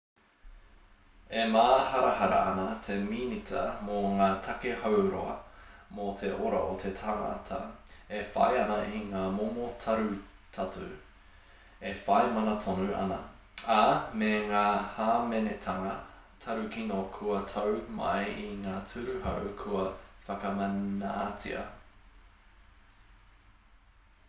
[1.39, 5.33] e māharahara ana te minita mō ngā take hauora
[5.97, 7.59] mō te ora o te tangata
[8.21, 10.87] e whai ana i ngā momo tarutatu
[11.91, 13.19] e whai mana tonu ana
[13.75, 13.79] ā
[14.23, 14.65] me ngā
[14.97, 15.93] hāmenetanga
[16.47, 19.85] tarukino kua tau mai i ngā ture hou kua
[20.27, 21.63] whakamanatia